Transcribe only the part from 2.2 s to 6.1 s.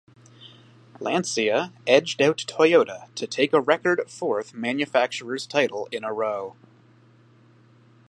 out Toyota to take a record fourth manufacturers' title in